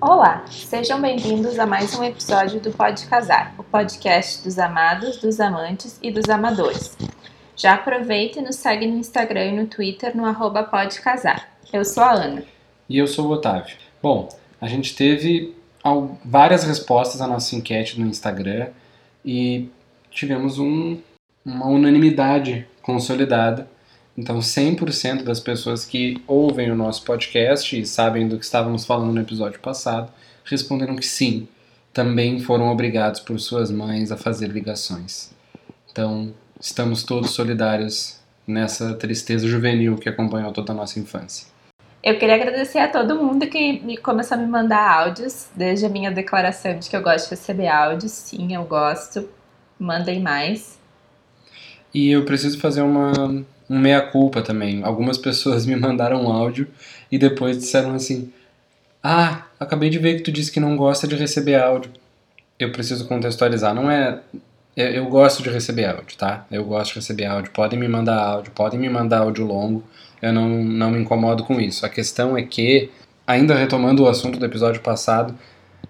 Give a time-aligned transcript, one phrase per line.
[0.00, 5.40] Olá, sejam bem-vindos a mais um episódio do Pode Casar, o podcast dos amados, dos
[5.40, 6.96] amantes e dos amadores.
[7.56, 11.48] Já aproveita e nos segue no Instagram e no Twitter no arroba Pode Casar.
[11.72, 12.44] Eu sou a Ana.
[12.88, 13.76] E eu sou o Otávio.
[14.00, 14.28] Bom,
[14.60, 15.52] a gente teve
[16.24, 18.68] várias respostas à nossa enquete no Instagram
[19.24, 19.68] e
[20.12, 20.96] tivemos um,
[21.44, 23.68] uma unanimidade consolidada.
[24.18, 29.12] Então, 100% das pessoas que ouvem o nosso podcast e sabem do que estávamos falando
[29.12, 30.10] no episódio passado
[30.44, 31.46] responderam que sim,
[31.92, 35.30] também foram obrigados por suas mães a fazer ligações.
[35.92, 41.46] Então, estamos todos solidários nessa tristeza juvenil que acompanhou toda a nossa infância.
[42.02, 45.88] Eu queria agradecer a todo mundo que me começou a me mandar áudios, desde a
[45.88, 48.10] minha declaração de que eu gosto de receber áudios.
[48.10, 49.28] Sim, eu gosto.
[49.78, 50.76] Mandem mais.
[51.94, 54.82] E eu preciso fazer uma um meia-culpa também.
[54.82, 56.68] Algumas pessoas me mandaram um áudio
[57.10, 58.32] e depois disseram assim:
[59.02, 61.90] Ah, acabei de ver que tu disse que não gosta de receber áudio.
[62.58, 63.74] Eu preciso contextualizar.
[63.74, 64.20] Não é.
[64.76, 66.46] Eu, eu gosto de receber áudio, tá?
[66.50, 67.50] Eu gosto de receber áudio.
[67.52, 69.82] Podem me mandar áudio, podem me mandar áudio longo.
[70.20, 71.86] Eu não, não me incomodo com isso.
[71.86, 72.90] A questão é que,
[73.26, 75.34] ainda retomando o assunto do episódio passado,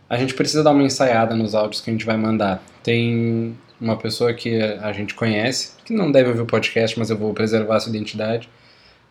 [0.08, 2.62] a gente precisa dar uma ensaiada nos áudios que a gente vai mandar.
[2.82, 7.16] Tem uma pessoa que a gente conhece, que não deve ouvir o podcast, mas eu
[7.16, 8.48] vou preservar sua identidade,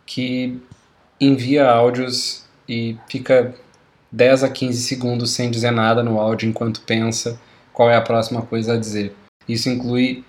[0.06, 0.60] que
[1.20, 3.54] envia áudios e fica
[4.12, 7.40] 10 a 15 segundos sem dizer nada no áudio enquanto pensa
[7.74, 9.14] qual é a próxima coisa a dizer.
[9.48, 10.24] Isso inclui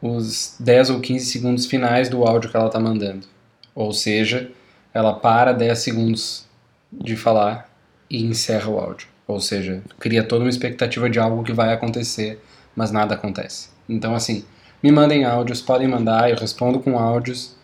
[0.00, 3.26] os 10 ou 15 segundos finais do áudio que ela está mandando.
[3.74, 4.50] Ou seja,
[4.92, 6.46] ela para 10 segundos
[6.92, 7.70] de falar
[8.10, 9.08] e encerra o áudio.
[9.26, 12.38] Ou seja, cria toda uma expectativa de algo que vai acontecer,
[12.74, 13.70] mas nada acontece.
[13.88, 14.44] Então, assim,
[14.82, 17.54] me mandem áudios, podem mandar, eu respondo com áudios,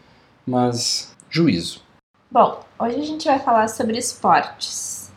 [0.46, 1.82] mas juízo.
[2.30, 5.10] Bom, hoje a gente vai falar sobre esportes.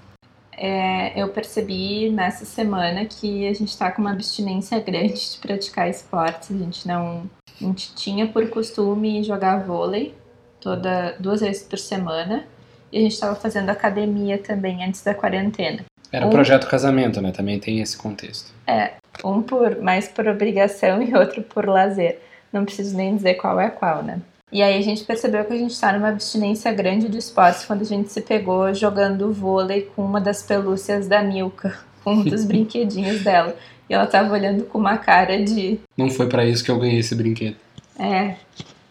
[0.54, 5.90] É, eu percebi nessa semana que a gente está com uma abstinência grande de praticar
[5.90, 6.52] esportes.
[6.52, 7.30] A gente não.
[7.60, 10.16] A gente tinha por costume jogar vôlei
[10.60, 12.46] toda duas vezes por semana
[12.92, 15.84] e a gente estava fazendo academia também antes da quarentena.
[16.12, 17.32] Era um projeto casamento, né?
[17.32, 18.52] Também tem esse contexto.
[18.68, 22.20] É, um por mais por obrigação e outro por lazer.
[22.52, 24.20] Não preciso nem dizer qual é qual, né?
[24.52, 27.82] E aí a gente percebeu que a gente está numa abstinência grande de esportes quando
[27.82, 33.24] a gente se pegou jogando vôlei com uma das pelúcias da Milka, um dos brinquedinhos
[33.24, 33.56] dela.
[33.90, 35.80] E ela tava olhando com uma cara de.
[35.98, 37.56] Não foi para isso que eu ganhei esse brinquedo.
[37.98, 38.36] É.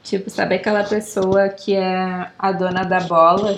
[0.02, 3.54] Tipo, sabe aquela pessoa que é a dona da bola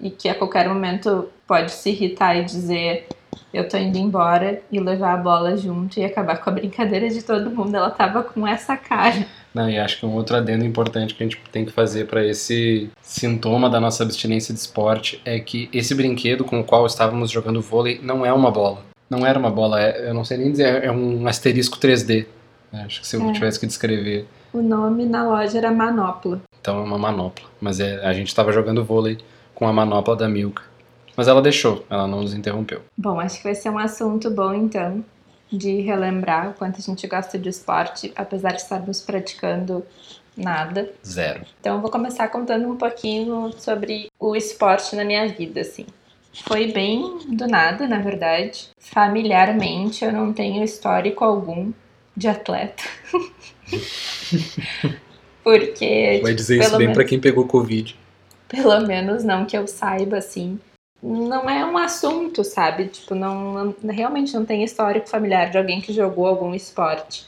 [0.00, 3.08] e que a qualquer momento pode se irritar e dizer
[3.52, 7.22] eu tô indo embora e levar a bola junto e acabar com a brincadeira de
[7.22, 7.74] todo mundo.
[7.74, 9.26] Ela tava com essa cara.
[9.54, 12.24] Não, e acho que um outro adendo importante que a gente tem que fazer para
[12.24, 17.30] esse sintoma da nossa abstinência de esporte é que esse brinquedo com o qual estávamos
[17.30, 18.80] jogando vôlei não é uma bola.
[19.08, 22.26] Não era uma bola, é, eu não sei nem dizer, é um asterisco 3D.
[22.72, 23.32] Acho que se eu é.
[23.32, 24.26] tivesse que descrever.
[24.52, 26.42] O nome na loja era Manopla.
[26.60, 27.46] Então é uma manopla.
[27.60, 29.18] Mas é, a gente estava jogando vôlei
[29.54, 30.62] com a manopla da Milka.
[31.16, 32.82] Mas ela deixou, ela não nos interrompeu.
[32.96, 35.02] Bom, acho que vai ser um assunto bom então
[35.50, 39.84] de relembrar o quanto a gente gosta de esporte, apesar de estarmos praticando
[40.36, 40.92] nada.
[41.04, 41.46] Zero.
[41.60, 45.86] Então eu vou começar contando um pouquinho sobre o esporte na minha vida, assim.
[46.46, 48.68] Foi bem do nada, na verdade.
[48.78, 51.72] Familiarmente, eu não tenho histórico algum
[52.14, 52.82] de atleta.
[55.42, 56.20] Porque.
[56.22, 57.96] Vai dizer isso bem para quem pegou Covid.
[58.48, 60.60] Pelo menos não que eu saiba, assim
[61.06, 62.88] não é um assunto, sabe?
[62.88, 67.26] Tipo, não, não, realmente não tem histórico familiar de alguém que jogou algum esporte.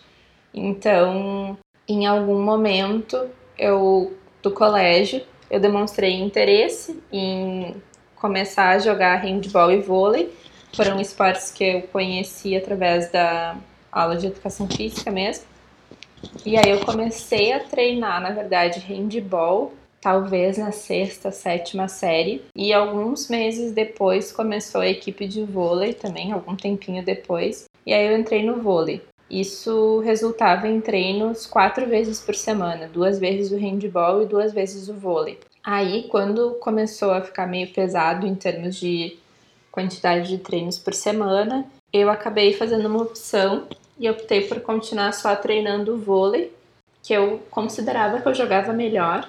[0.53, 1.57] Então,
[1.89, 7.75] em algum momento eu do colégio, eu demonstrei interesse em
[8.17, 10.35] começar a jogar handball e vôlei.
[10.75, 13.57] Foram esportes que eu conheci através da
[13.93, 15.45] aula de educação física mesmo.
[16.45, 22.43] E aí eu comecei a treinar, na verdade, handball talvez na sexta, sétima série.
[22.55, 27.67] E alguns meses depois começou a equipe de vôlei também, algum tempinho depois.
[27.85, 29.03] E aí eu entrei no vôlei.
[29.31, 34.89] Isso resultava em treinos quatro vezes por semana, duas vezes o handball e duas vezes
[34.89, 35.39] o vôlei.
[35.63, 39.19] Aí, quando começou a ficar meio pesado em termos de
[39.71, 43.67] quantidade de treinos por semana, eu acabei fazendo uma opção
[43.99, 46.51] e optei por continuar só treinando vôlei,
[47.03, 49.29] que eu considerava que eu jogava melhor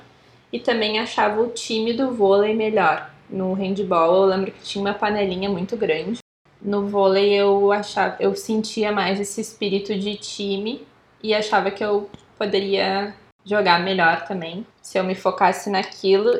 [0.52, 3.12] e também achava o time do vôlei melhor.
[3.30, 6.20] No handball eu lembro que tinha uma panelinha muito grande.
[6.62, 10.86] No vôlei eu achava, eu sentia mais esse espírito de time
[11.22, 13.14] e achava que eu poderia
[13.46, 16.32] jogar melhor também se eu me focasse naquilo.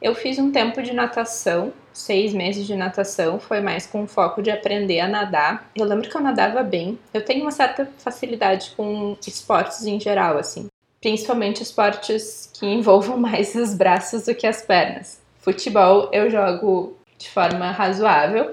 [0.00, 4.50] Eu fiz um tempo de natação, seis meses de natação, foi mais com foco de
[4.50, 5.68] aprender a nadar.
[5.74, 6.98] Eu lembro que eu nadava bem.
[7.12, 10.68] Eu tenho uma certa facilidade com esportes em geral, assim.
[11.00, 15.20] Principalmente esportes que envolvam mais os braços do que as pernas.
[15.38, 18.52] Futebol eu jogo de forma razoável,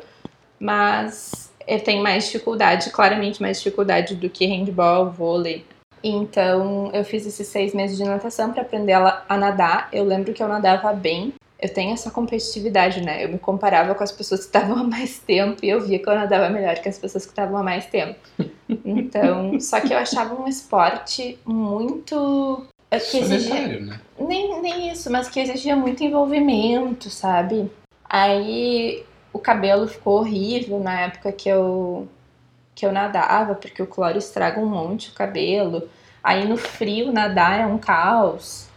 [0.60, 5.66] mas eu tenho mais dificuldade, claramente mais dificuldade do que handball, vôlei.
[6.04, 9.90] Então eu fiz esses seis meses de natação para aprender a nadar.
[9.92, 11.34] Eu lembro que eu nadava bem.
[11.60, 13.24] Eu tenho essa competitividade, né?
[13.24, 16.08] Eu me comparava com as pessoas que estavam há mais tempo e eu via que
[16.08, 18.20] eu nadava melhor que as pessoas que estavam há mais tempo.
[18.68, 24.00] Então, só que eu achava um esporte muito é que exigia, né?
[24.20, 27.70] nem, nem isso, mas que exigia muito envolvimento, sabe?
[28.08, 29.04] Aí
[29.34, 32.08] o cabelo ficou horrível na época que eu
[32.74, 35.90] que eu nadava, porque o cloro estraga um monte o cabelo.
[36.22, 38.68] Aí no frio nadar é um caos,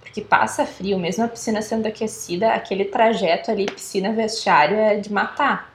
[0.00, 5.12] porque passa frio, mesmo a piscina sendo aquecida, aquele trajeto ali piscina vestiário é de
[5.12, 5.74] matar.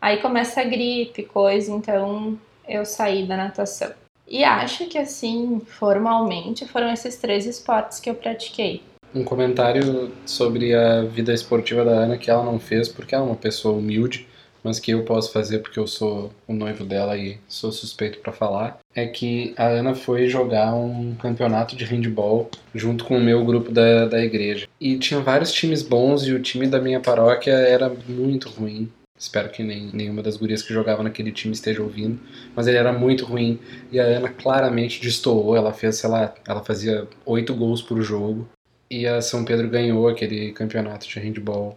[0.00, 2.38] Aí começa a gripe, coisa, então
[2.68, 3.92] eu saí da natação.
[4.26, 8.82] E acho que assim, formalmente, foram esses três esportes que eu pratiquei
[9.14, 13.26] um comentário sobre a vida esportiva da Ana que ela não fez porque ela é
[13.28, 14.26] uma pessoa humilde,
[14.62, 18.32] mas que eu posso fazer porque eu sou o noivo dela e sou suspeito para
[18.32, 23.44] falar, é que a Ana foi jogar um campeonato de handball junto com o meu
[23.44, 24.66] grupo da, da igreja.
[24.80, 28.90] E tinha vários times bons e o time da minha paróquia era muito ruim.
[29.16, 32.18] Espero que nem, nenhuma das gurias que jogavam naquele time esteja ouvindo.
[32.54, 33.58] Mas ele era muito ruim.
[33.90, 35.56] E a Ana claramente destoou.
[35.56, 38.48] Ela fez, sei lá, ela fazia oito gols por jogo
[38.90, 41.76] e a São Pedro ganhou aquele campeonato de handball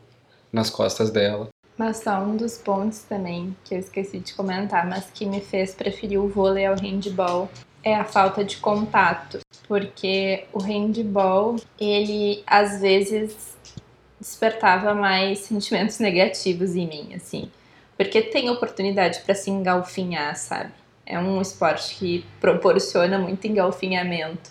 [0.51, 1.49] nas costas dela.
[1.77, 5.75] Mas só um dos pontos também que eu esqueci de comentar, mas que me fez
[5.75, 7.49] preferir o vôlei ao handball
[7.83, 13.56] é a falta de contato, porque o handball, ele às vezes
[14.19, 17.51] despertava mais sentimentos negativos em mim, assim,
[17.97, 20.71] porque tem oportunidade para se engalfinhar, sabe?
[21.05, 24.49] É um esporte que proporciona muito engalfinhamento.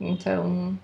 [0.00, 0.78] Então,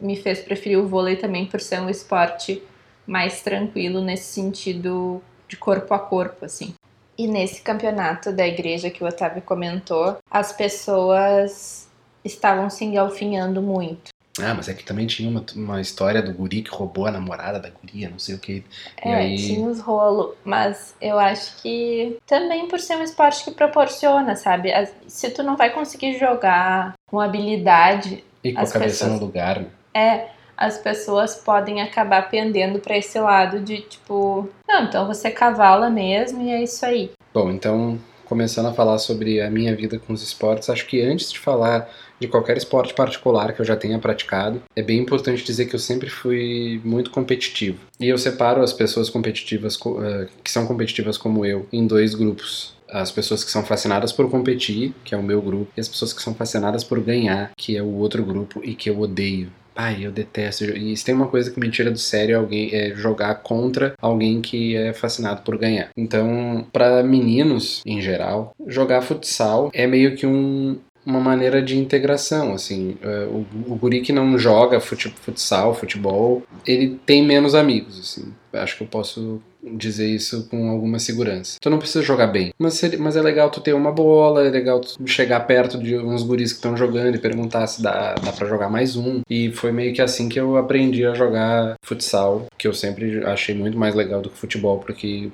[0.00, 2.62] me fez preferir o vôlei também por ser um esporte
[3.06, 6.74] mais tranquilo nesse sentido de corpo a corpo, assim.
[7.16, 11.88] E nesse campeonato da igreja que o Otávio comentou, as pessoas
[12.24, 14.13] estavam se engalfinhando muito.
[14.40, 17.60] Ah, mas é que também tinha uma, uma história do guri que roubou a namorada
[17.60, 18.64] da guria, não sei o que.
[18.96, 19.36] É, aí...
[19.36, 24.72] tinha os rolos, mas eu acho que também por ser um esporte que proporciona, sabe?
[25.06, 28.24] Se tu não vai conseguir jogar com habilidade...
[28.42, 29.12] E com a cabeça pessoas...
[29.12, 29.68] no lugar, né?
[29.94, 35.90] é as pessoas podem acabar pendendo para esse lado de tipo, não, então você cavala
[35.90, 37.10] mesmo e é isso aí.
[37.32, 37.98] Bom, então
[38.34, 41.88] começando a falar sobre a minha vida com os esportes, acho que antes de falar
[42.18, 45.78] de qualquer esporte particular que eu já tenha praticado, é bem importante dizer que eu
[45.78, 47.78] sempre fui muito competitivo.
[48.00, 52.74] E eu separo as pessoas competitivas eh, que são competitivas como eu em dois grupos
[52.86, 56.12] as pessoas que são fascinadas por competir, que é o meu grupo, e as pessoas
[56.12, 59.50] que são fascinadas por ganhar, que é o outro grupo e que eu odeio.
[59.76, 60.64] Ai, eu detesto.
[60.64, 63.94] E se tem uma coisa que me tira do sério é alguém é jogar contra
[64.00, 65.88] alguém que é fascinado por ganhar.
[65.96, 72.54] Então, para meninos em geral, jogar futsal é meio que um, uma maneira de integração,
[72.54, 77.98] assim, é, o, o guri que não joga fute, futsal, futebol, ele tem menos amigos,
[77.98, 81.58] assim, acho que eu posso dizer isso com alguma segurança.
[81.60, 84.80] Tu não precisa jogar bem, mas, mas é legal tu ter uma bola, é legal
[84.80, 88.46] tu chegar perto de uns guris que estão jogando e perguntar se dá, dá para
[88.46, 92.68] jogar mais um, e foi meio que assim que eu aprendi a jogar futsal, que
[92.68, 95.30] eu sempre achei muito mais legal do que futebol, porque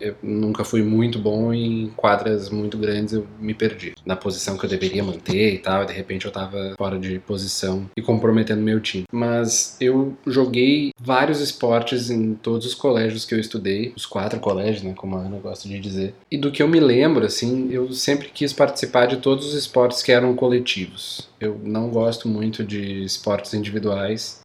[0.00, 3.94] eu nunca fui muito bom em quadras muito grandes, eu me perdi.
[4.04, 7.18] Na posição que eu deveria manter e tal, e de repente eu tava fora de
[7.20, 9.04] posição e comprometendo meu time.
[9.12, 14.82] Mas eu joguei vários esportes em todos os colégios que eu estudei, os quatro colégios,
[14.82, 16.14] né, como a Ana gosta de dizer.
[16.30, 20.02] E do que eu me lembro, assim, eu sempre quis participar de todos os esportes
[20.02, 21.28] que eram coletivos.
[21.40, 24.40] Eu não gosto muito de esportes individuais.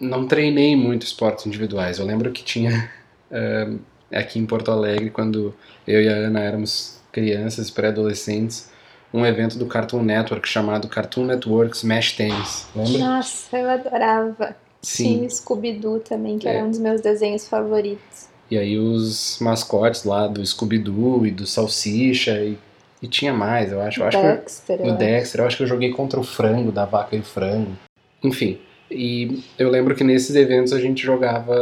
[0.00, 1.98] Não treinei muito esportes individuais.
[1.98, 2.90] Eu lembro que tinha
[3.30, 3.78] uh,
[4.12, 5.54] aqui em Porto Alegre, quando
[5.86, 8.70] eu e a Ana éramos crianças, pré-adolescentes,
[9.12, 12.66] um evento do Cartoon Network chamado Cartoon Network Smash Tennis.
[12.74, 12.98] Lembra?
[12.98, 14.56] Nossa, eu adorava.
[14.82, 15.18] Sim.
[15.18, 16.56] Tinha Scooby-Doo também, que é.
[16.56, 18.28] era um dos meus desenhos favoritos.
[18.50, 22.58] E aí os mascotes lá do Scooby-Doo e do Salsicha e,
[23.02, 24.00] e tinha mais, eu acho.
[24.00, 24.78] Eu acho Dexter.
[24.78, 27.20] Que eu, o Dexter, eu acho que eu joguei contra o frango, da vaca e
[27.20, 27.72] o frango.
[28.22, 28.58] Enfim,
[28.90, 31.54] e eu lembro que nesses eventos a gente jogava,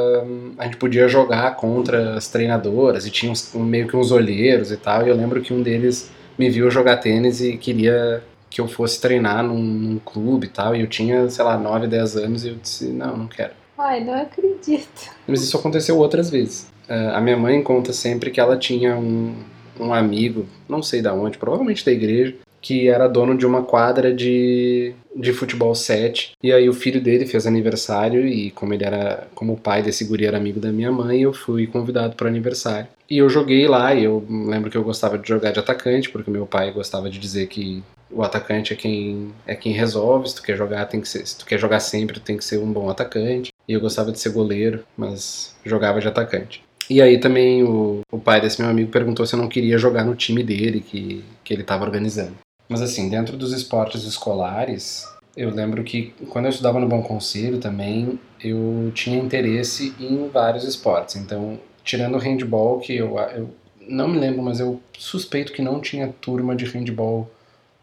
[0.57, 4.77] a gente podia jogar contra as treinadoras e tinha uns, meio que uns olheiros e
[4.77, 5.07] tal.
[5.07, 9.01] E eu lembro que um deles me viu jogar tênis e queria que eu fosse
[9.01, 10.75] treinar num, num clube e tal.
[10.75, 13.53] E eu tinha, sei lá, 9, 10 anos e eu disse: não, não quero.
[13.77, 15.11] Ai, não acredito.
[15.27, 16.67] Mas isso aconteceu outras vezes.
[16.89, 19.35] Uh, a minha mãe conta sempre que ela tinha um,
[19.79, 24.13] um amigo, não sei da onde, provavelmente da igreja, que era dono de uma quadra
[24.13, 26.33] de, de futebol 7.
[26.43, 30.05] E aí o filho dele fez aniversário e como ele era, como o pai desse
[30.05, 32.89] guri era amigo da minha mãe, eu fui convidado para aniversário.
[33.11, 36.31] E eu joguei lá e eu lembro que eu gostava de jogar de atacante, porque
[36.31, 40.43] meu pai gostava de dizer que o atacante é quem é quem resolve, se tu
[40.43, 42.89] quer jogar, tem que ser, se tu quer jogar sempre, tem que ser um bom
[42.89, 43.51] atacante.
[43.67, 46.63] E eu gostava de ser goleiro, mas jogava de atacante.
[46.89, 50.05] E aí também o, o pai desse meu amigo perguntou se eu não queria jogar
[50.05, 52.35] no time dele que, que ele estava organizando.
[52.69, 55.07] Mas assim, dentro dos esportes escolares,
[55.37, 60.65] eu lembro que quando eu estudava no Bom Conselho também, eu tinha interesse em vários
[60.65, 61.17] esportes.
[61.17, 63.51] Então, tirando o handball, que eu, eu
[63.89, 67.31] não me lembro, mas eu suspeito que não tinha turma de handball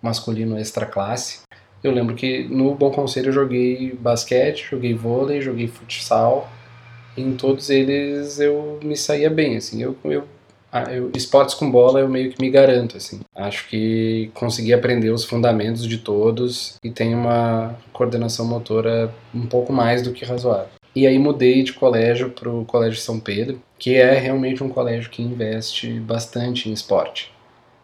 [0.01, 1.39] masculino extra classe.
[1.83, 6.49] Eu lembro que no Bom Conselho eu joguei basquete, joguei vôlei, joguei futsal.
[7.17, 9.81] Em todos eles eu me saía bem, assim.
[9.81, 10.27] Eu, eu
[10.83, 13.21] eu, esportes com bola eu meio que me garanto, assim.
[13.35, 19.71] Acho que consegui aprender os fundamentos de todos e tenho uma coordenação motora um pouco
[19.71, 20.69] mais do que razoável.
[20.95, 25.09] E aí mudei de colégio para o Colégio São Pedro, que é realmente um colégio
[25.09, 27.33] que investe bastante em esporte.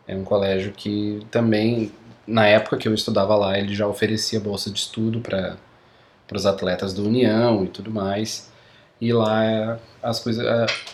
[0.07, 1.91] É um colégio que também,
[2.25, 5.57] na época que eu estudava lá, ele já oferecia bolsa de estudo para
[6.33, 8.50] os atletas do União e tudo mais
[9.01, 10.45] e lá as coisas,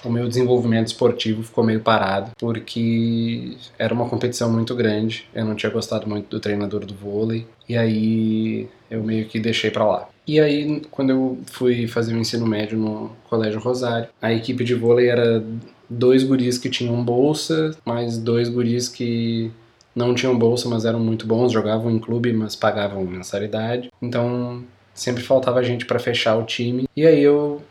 [0.03, 5.27] o meu desenvolvimento esportivo ficou meio parado porque era uma competição muito grande.
[5.35, 9.69] Eu não tinha gostado muito do treinador do vôlei e aí eu meio que deixei
[9.69, 10.09] para lá.
[10.25, 14.73] E aí quando eu fui fazer o ensino médio no Colégio Rosário, a equipe de
[14.73, 15.43] vôlei era
[15.89, 19.51] dois guris que tinham bolsa, mais dois guris que
[19.93, 23.89] não tinham bolsa, mas eram muito bons, jogavam em clube, mas pagavam mensalidade.
[24.01, 26.87] Então sempre faltava gente para fechar o time.
[26.95, 27.61] E aí eu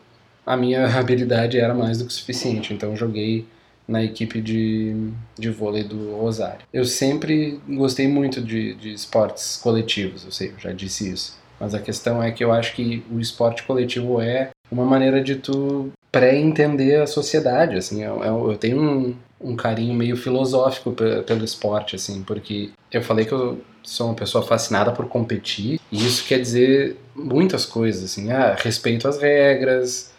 [0.46, 3.44] a minha habilidade era mais do que suficiente, então joguei
[3.86, 6.60] na equipe de, de vôlei do Rosário.
[6.72, 11.36] Eu sempre gostei muito de, de esportes coletivos, eu sei, eu já disse isso.
[11.58, 15.36] Mas a questão é que eu acho que o esporte coletivo é uma maneira de
[15.36, 21.44] tu pré-entender a sociedade, assim, eu, eu, eu tenho um, um carinho meio filosófico pelo
[21.44, 26.26] esporte, assim, porque eu falei que eu sou uma pessoa fascinada por competir, e isso
[26.26, 30.12] quer dizer muitas coisas, assim, ah, respeito às regras,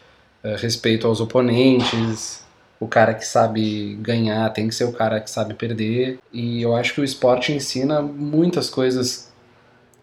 [0.44, 2.46] respeito aos oponentes.
[2.80, 6.20] O cara que sabe ganhar tem que ser o cara que sabe perder.
[6.32, 9.32] E eu acho que o esporte ensina muitas coisas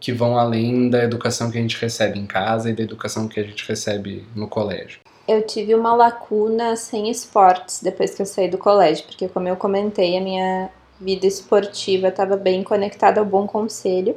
[0.00, 3.40] que vão além da educação que a gente recebe em casa e da educação que
[3.40, 5.00] a gente recebe no colégio.
[5.26, 9.56] Eu tive uma lacuna sem esportes depois que eu saí do colégio, porque como eu
[9.56, 10.68] comentei, a minha
[11.00, 14.14] vida esportiva estava bem conectada ao bom conselho,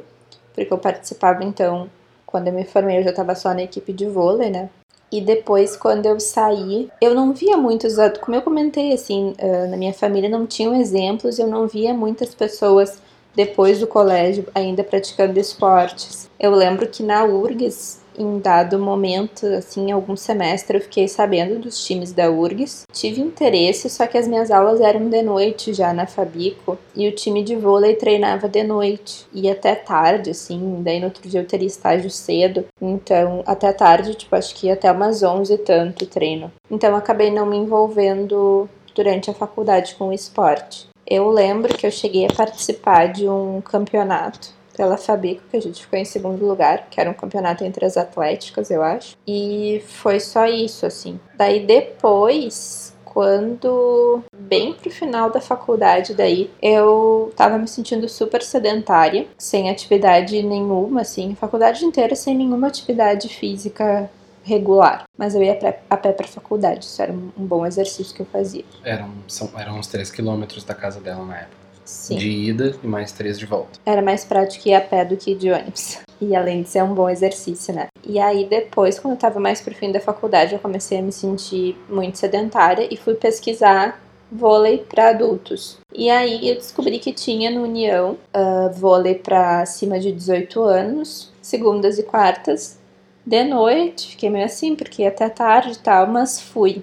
[0.54, 1.88] porque eu participava então,
[2.26, 4.68] quando eu me formei, eu já estava só na equipe de vôlei, né?
[5.10, 9.34] E depois, quando eu saí, eu não via muitos, como eu comentei, assim,
[9.70, 13.00] na minha família não tinham exemplos, eu não via muitas pessoas
[13.34, 16.28] depois do colégio ainda praticando esportes.
[16.38, 21.84] Eu lembro que na URGS em dado momento, assim, algum semestre, eu fiquei sabendo dos
[21.84, 22.82] times da URGS.
[22.92, 27.14] Tive interesse, só que as minhas aulas eram de noite já na Fabico, e o
[27.14, 31.46] time de vôlei treinava de noite, e até tarde, assim, daí no outro dia eu
[31.46, 36.50] teria estágio cedo, então até tarde, tipo, acho que até umas 11 e tanto treino.
[36.70, 40.88] Então acabei não me envolvendo durante a faculdade com o esporte.
[41.06, 45.82] Eu lembro que eu cheguei a participar de um campeonato pela Fabico, que a gente
[45.82, 49.16] ficou em segundo lugar, que era um campeonato entre as atléticas, eu acho.
[49.26, 51.18] E foi só isso, assim.
[51.34, 59.26] Daí depois, quando bem pro final da faculdade daí, eu tava me sentindo super sedentária,
[59.36, 64.08] sem atividade nenhuma, assim, faculdade inteira sem nenhuma atividade física
[64.44, 65.02] regular.
[65.18, 65.58] Mas eu ia
[65.90, 68.64] a pé pra faculdade, isso era um bom exercício que eu fazia.
[68.84, 71.67] Eram, são, eram uns 3 quilômetros da casa dela na época.
[71.88, 72.16] Sim.
[72.16, 73.80] de ida e mais três de volta.
[73.84, 75.98] Era mais prático ir a pé do que de ônibus.
[76.20, 77.86] E além de ser um bom exercício, né?
[78.04, 81.12] E aí depois, quando eu tava mais pro fim da faculdade, eu comecei a me
[81.12, 83.98] sentir muito sedentária e fui pesquisar
[84.30, 85.78] vôlei para adultos.
[85.94, 91.32] E aí eu descobri que tinha no União uh, vôlei para acima de 18 anos,
[91.40, 92.78] segundas e quartas,
[93.24, 94.10] de noite.
[94.10, 96.82] Fiquei meio assim, porque ia até tarde e tal, mas fui.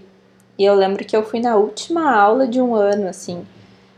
[0.57, 3.45] E eu lembro que eu fui na última aula de um ano, assim.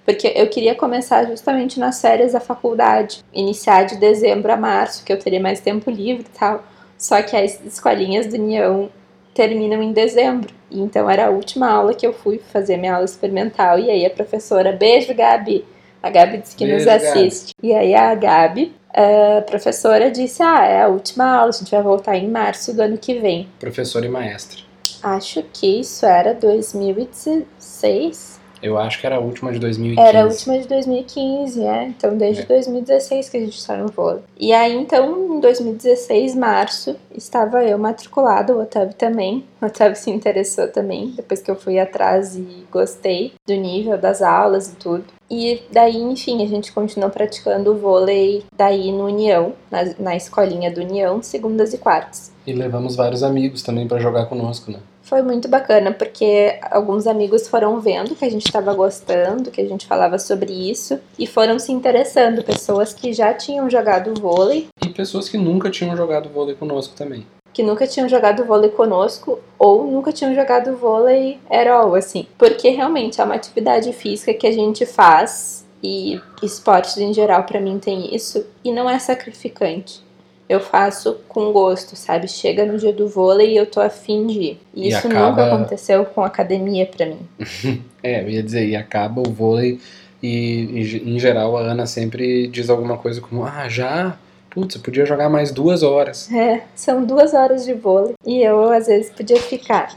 [0.08, 5.12] Porque eu queria começar justamente nas férias da faculdade, iniciar de dezembro a março, que
[5.12, 6.64] eu teria mais tempo livre e tal.
[6.98, 8.90] Só que as escolinhas do União
[9.34, 10.56] terminam em dezembro.
[10.72, 13.78] Então era a última aula que eu fui fazer minha aula experimental.
[13.78, 15.66] E aí a professora, beijo Gabi.
[16.02, 17.54] A Gabi disse que beijo, nos assiste.
[17.62, 17.74] Gabi.
[17.74, 21.84] E aí a Gabi a professora disse: Ah, é a última aula, a gente vai
[21.84, 23.50] voltar em março do ano que vem.
[23.60, 24.62] Professora e maestra.
[25.04, 28.37] Acho que isso era 2016.
[28.62, 30.08] Eu acho que era a última de 2015.
[30.08, 31.84] Era a última de 2015, é.
[31.88, 32.46] Então, desde É.
[32.46, 34.22] 2016 que a gente está no vôlei.
[34.40, 39.44] E aí, então, em 2016, março, estava eu matriculada, o Otávio também.
[39.62, 44.22] O Otávio se interessou também, depois que eu fui atrás e gostei do nível das
[44.22, 45.06] aulas e tudo.
[45.30, 50.72] E daí, enfim, a gente continuou praticando o vôlei daí no União, na, na escolinha
[50.72, 52.32] do União, segundas e quartas.
[52.46, 54.80] E levamos vários amigos também pra jogar conosco, né?
[55.08, 59.66] Foi muito bacana, porque alguns amigos foram vendo que a gente estava gostando, que a
[59.66, 62.44] gente falava sobre isso, e foram se interessando.
[62.44, 67.26] Pessoas que já tinham jogado vôlei, E pessoas que nunca tinham jogado vôlei conosco também.
[67.54, 72.28] que nunca tinham jogado vôlei conosco, ou nunca tinham jogado vôlei at all, assim.
[72.38, 77.62] Porque realmente é uma atividade física que a gente faz, e esportes em geral para
[77.62, 80.06] mim tem isso, e não é sacrificante.
[80.50, 82.27] Eu faço com gosto, sabe?
[82.27, 84.60] Chega no dia do vôlei e eu tô afim de ir.
[84.74, 87.20] E E isso acaba- nunca aconteceu com academia pra mim.
[88.04, 89.80] É, eu ia dizer, e acaba o vôlei
[90.24, 94.18] e, e, em geral a Ana sempre diz alguma coisa como, ah, já?
[94.50, 96.32] Putz, eu podia jogar mais duas horas.
[96.32, 99.94] É, são duas horas de vôlei e eu às vezes podia ficar.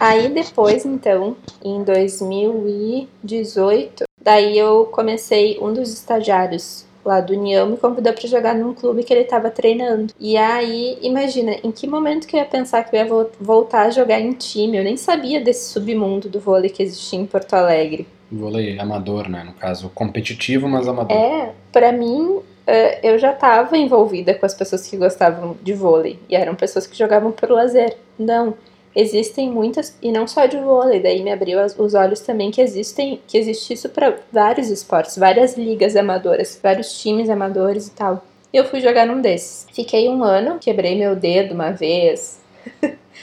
[0.00, 7.76] Aí depois, então, em 2018, daí eu comecei, um dos estagiários lá do União me
[7.76, 10.12] convidou para jogar num clube que ele estava treinando.
[10.18, 13.82] E aí, imagina, em que momento que eu ia pensar que eu ia vo- voltar
[13.86, 14.76] a jogar em time?
[14.78, 18.06] Eu nem sabia desse submundo do vôlei que existia em Porto Alegre.
[18.32, 19.44] Vôlei amador, né?
[19.44, 21.16] No caso, competitivo, mas amador.
[21.16, 26.18] É, pra mim, eh, eu já estava envolvida com as pessoas que gostavam de vôlei.
[26.28, 27.96] E eram pessoas que jogavam por lazer.
[28.18, 28.54] Não,
[28.94, 33.20] existem muitas, e não só de vôlei, daí me abriu os olhos também que existem,
[33.26, 38.24] que existe isso para vários esportes, várias ligas amadoras, vários times amadores e tal.
[38.52, 39.66] E eu fui jogar num desses.
[39.72, 42.40] Fiquei um ano, quebrei meu dedo uma vez,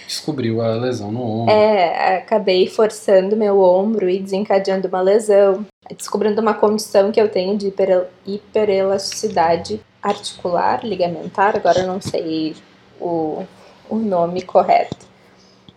[0.07, 1.53] Descobriu a lesão no ombro.
[1.53, 7.57] é, acabei forçando meu ombro e desencadeando uma lesão, descobrindo uma condição que eu tenho
[7.57, 12.55] de hiper, hiperelasticidade articular, ligamentar, agora eu não sei
[12.99, 13.43] o,
[13.89, 15.10] o nome correto.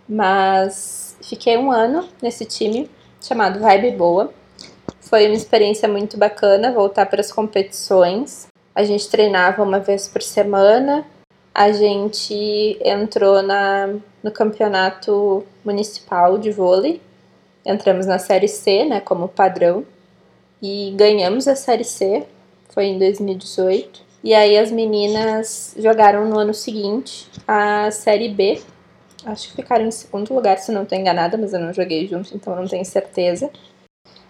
[0.09, 2.91] Mas fiquei um ano nesse time
[3.21, 4.33] chamado Vibe Boa.
[5.01, 8.49] Foi uma experiência muito bacana voltar para as competições.
[8.75, 11.05] A gente treinava uma vez por semana.
[11.55, 17.01] A gente entrou na, no campeonato municipal de vôlei.
[17.65, 19.85] Entramos na Série C, né, como padrão.
[20.61, 22.27] E ganhamos a Série C.
[22.71, 24.03] Foi em 2018.
[24.25, 28.61] E aí as meninas jogaram no ano seguinte a Série B.
[29.25, 32.35] Acho que ficaram em segundo lugar, se não estou enganada, mas eu não joguei junto,
[32.35, 33.51] então não tenho certeza.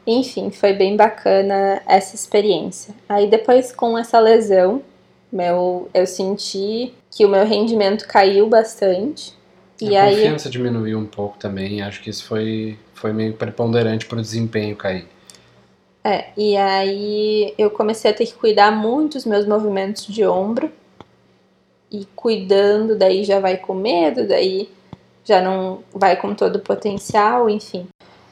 [0.07, 2.95] Enfim, foi bem bacana essa experiência.
[3.09, 4.83] Aí depois com essa lesão,
[5.33, 9.35] meu, eu senti que o meu rendimento caiu bastante.
[9.81, 11.83] E a aí confiança diminuiu um pouco também.
[11.83, 15.07] Acho que isso foi, foi meio preponderante pro desempenho cair.
[16.05, 20.71] É, e aí eu comecei a ter que cuidar muito dos meus movimentos de ombro.
[21.91, 24.69] E cuidando, daí já vai com medo, daí
[25.25, 27.87] já não vai com todo o potencial, enfim.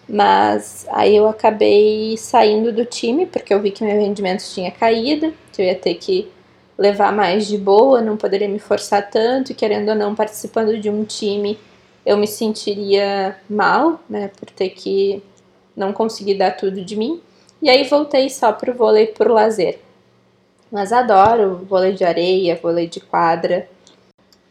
[0.08, 5.32] Mas aí eu acabei saindo do time, porque eu vi que meu rendimento tinha caído,
[5.52, 6.28] que eu ia ter que
[6.76, 10.90] levar mais de boa, não poderia me forçar tanto, e querendo ou não, participando de
[10.90, 11.58] um time,
[12.04, 15.22] eu me sentiria mal, né, por ter que
[15.76, 17.20] não conseguir dar tudo de mim.
[17.60, 19.80] E aí voltei só pro vôlei por lazer.
[20.70, 23.68] Mas adoro vôlei de areia, vôlei de quadra.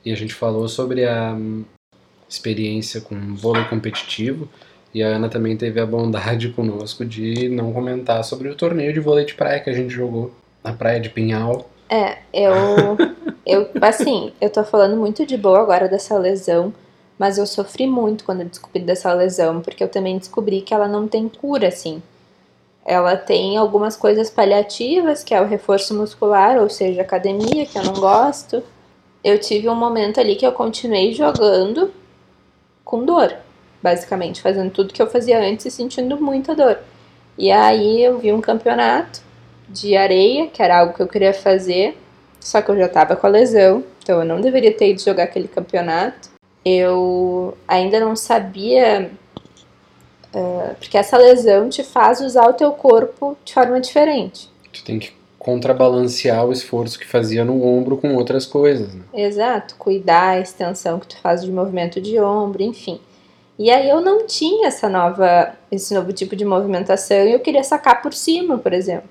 [0.05, 1.35] E a gente falou sobre a
[2.31, 4.47] experiência com vôlei competitivo.
[4.93, 8.99] E a Ana também teve a bondade conosco de não comentar sobre o torneio de
[8.99, 10.31] vôlei de praia que a gente jogou
[10.63, 11.69] na praia de Pinhal.
[11.89, 12.97] É, eu.
[13.45, 16.73] eu assim, eu tô falando muito de boa agora dessa lesão,
[17.19, 20.87] mas eu sofri muito quando eu descobri dessa lesão, porque eu também descobri que ela
[20.87, 22.01] não tem cura, assim.
[22.83, 27.83] Ela tem algumas coisas paliativas, que é o reforço muscular, ou seja, academia, que eu
[27.83, 28.63] não gosto.
[29.23, 31.91] Eu tive um momento ali que eu continuei jogando
[32.83, 33.35] com dor,
[33.81, 36.79] basicamente, fazendo tudo que eu fazia antes e sentindo muita dor.
[37.37, 39.21] E aí eu vi um campeonato
[39.69, 41.97] de areia, que era algo que eu queria fazer,
[42.39, 45.23] só que eu já tava com a lesão, então eu não deveria ter ido jogar
[45.23, 46.29] aquele campeonato.
[46.63, 49.09] Eu ainda não sabia
[50.33, 54.49] Uh, porque essa lesão te faz usar o teu corpo de forma diferente.
[54.71, 58.93] Tu tem que contrabalancear o esforço que fazia no ombro com outras coisas.
[58.93, 59.01] Né?
[59.11, 62.99] Exato, cuidar a extensão que tu faz de movimento de ombro, enfim.
[63.57, 67.63] E aí eu não tinha essa nova, esse novo tipo de movimentação e eu queria
[67.63, 69.09] sacar por cima, por exemplo.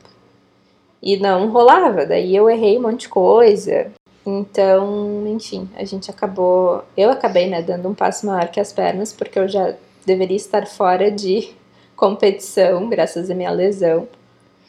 [1.02, 3.90] E não rolava, daí eu errei um monte de coisa.
[4.24, 6.84] Então, enfim, a gente acabou.
[6.96, 9.74] Eu acabei, né, dando um passo maior que as pernas, porque eu já
[10.06, 11.52] deveria estar fora de
[11.96, 14.06] competição, graças à minha lesão.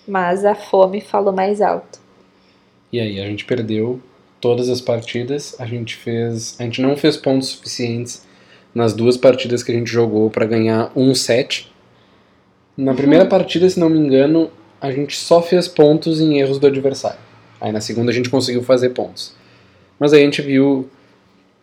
[0.07, 1.99] Mas a fome falou mais alto.
[2.91, 4.01] E aí, a gente perdeu
[4.41, 6.55] todas as partidas, a gente fez.
[6.59, 8.25] A gente não fez pontos suficientes
[8.73, 11.71] nas duas partidas que a gente jogou para ganhar um set.
[12.75, 13.29] Na primeira uhum.
[13.29, 17.19] partida, se não me engano, a gente só fez pontos em erros do adversário.
[17.59, 19.35] Aí na segunda a gente conseguiu fazer pontos.
[19.99, 20.89] Mas aí a gente viu.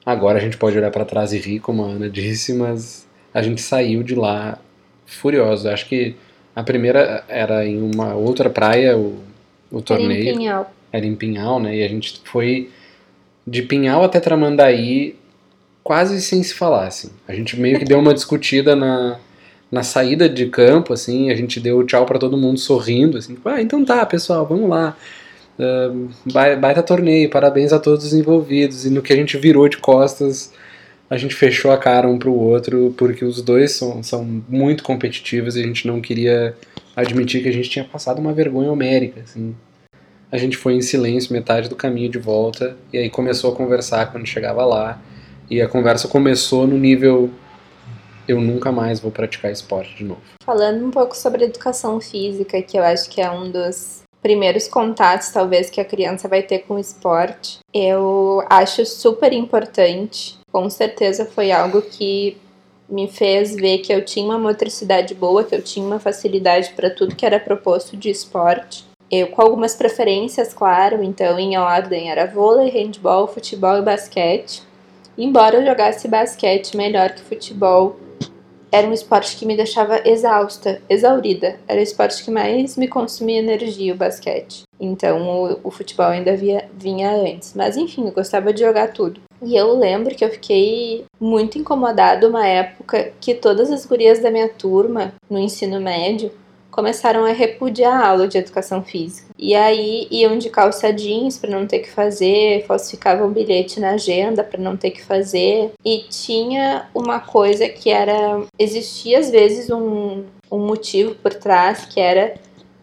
[0.06, 3.42] Agora a gente pode olhar para trás e rir, como a Ana disse, mas a
[3.42, 4.58] gente saiu de lá
[5.04, 5.68] furioso.
[5.68, 6.14] Acho que
[6.58, 9.20] a primeira era em uma outra praia, o,
[9.70, 10.22] o torneio.
[10.22, 10.72] Era em Pinhal.
[10.92, 11.76] Era em Pinhal, né?
[11.76, 12.68] E a gente foi
[13.46, 15.14] de Pinhal até Tramandaí
[15.84, 17.10] quase sem se falar, assim.
[17.28, 19.20] A gente meio que deu uma discutida na,
[19.70, 23.62] na saída de campo, assim, a gente deu tchau para todo mundo sorrindo, assim, ah,
[23.62, 24.96] então tá, pessoal, vamos lá.
[25.60, 26.08] Uh,
[26.60, 28.84] baita torneio, parabéns a todos os envolvidos.
[28.84, 30.52] E no que a gente virou de costas,
[31.10, 35.56] a gente fechou a cara um pro outro, porque os dois são, são muito competitivos
[35.56, 36.54] e a gente não queria
[36.94, 39.54] admitir que a gente tinha passado uma vergonha homérica, assim.
[40.30, 44.12] A gente foi em silêncio metade do caminho de volta, e aí começou a conversar
[44.12, 45.00] quando chegava lá.
[45.50, 47.30] E a conversa começou no nível
[48.28, 50.20] eu nunca mais vou praticar esporte de novo.
[50.44, 55.30] Falando um pouco sobre educação física, que eu acho que é um dos primeiros contatos,
[55.30, 60.36] talvez, que a criança vai ter com o esporte, eu acho super importante.
[60.52, 62.36] Com certeza foi algo que
[62.88, 66.88] me fez ver que eu tinha uma motricidade boa, que eu tinha uma facilidade para
[66.88, 68.86] tudo que era proposto de esporte.
[69.10, 74.62] Eu com algumas preferências, claro, então em ordem era vôlei, handball, futebol e basquete.
[75.16, 77.96] Embora eu jogasse basquete melhor que futebol,
[78.70, 81.58] era um esporte que me deixava exausta, exaurida.
[81.66, 84.62] Era o esporte que mais me consumia energia, o basquete.
[84.78, 87.54] Então o, o futebol ainda via, vinha antes.
[87.54, 89.20] Mas enfim, eu gostava de jogar tudo.
[89.42, 94.30] E eu lembro que eu fiquei muito incomodada uma época que todas as gurias da
[94.30, 96.32] minha turma, no ensino médio,
[96.78, 99.28] começaram a repudiar a aula de educação física.
[99.36, 104.44] E aí iam de calça jeans para não ter que fazer, falsificavam bilhete na agenda
[104.44, 105.72] para não ter que fazer.
[105.84, 108.44] E tinha uma coisa que era.
[108.56, 112.34] Existia às vezes um, um motivo por trás que era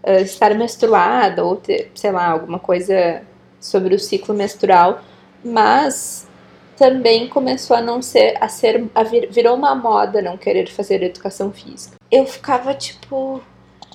[0.06, 3.22] uh, estar menstruada ou ter, sei lá, alguma coisa
[3.62, 5.02] sobre o ciclo menstrual,
[5.42, 6.25] mas
[6.78, 11.02] também começou a não ser a ser a vir, virou uma moda não querer fazer
[11.04, 11.96] educação física.
[12.12, 13.42] Eu ficava tipo,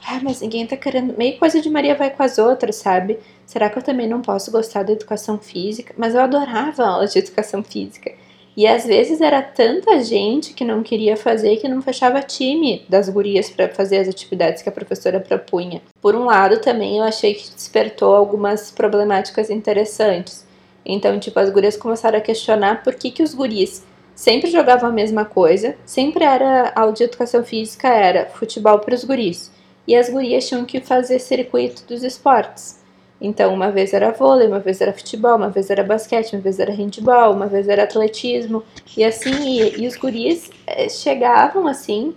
[0.07, 1.17] ah, mas ninguém tá querendo.
[1.17, 3.19] Meio coisa de Maria vai com as outras, sabe?
[3.47, 5.95] Será que eu também não posso gostar da educação física?
[5.97, 8.13] Mas eu adorava aula de educação física.
[8.57, 13.09] E às vezes era tanta gente que não queria fazer que não fechava time das
[13.09, 15.81] gurias para fazer as atividades que a professora propunha.
[16.01, 20.45] Por um lado, também eu achei que despertou algumas problemáticas interessantes.
[20.93, 24.93] Então, tipo, as gurias começaram a questionar por que, que os guris sempre jogavam a
[24.93, 29.51] mesma coisa, sempre era aula de educação física, era futebol para os guris
[29.91, 32.79] e as gurias tinham que fazer circuito dos esportes.
[33.21, 36.61] Então, uma vez era vôlei, uma vez era futebol, uma vez era basquete, uma vez
[36.61, 38.63] era handball, uma vez era atletismo,
[38.97, 42.15] e assim, e, e os guris eh, chegavam assim.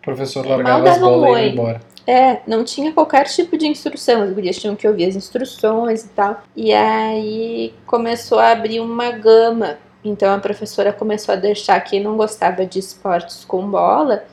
[0.00, 1.80] O professor largava as bolas e ia embora.
[2.06, 6.08] É, não tinha qualquer tipo de instrução, as gurias tinham que ouvir as instruções e
[6.08, 6.42] tal.
[6.54, 9.78] E aí começou a abrir uma gama.
[10.04, 14.24] Então a professora começou a deixar quem não gostava de esportes com bola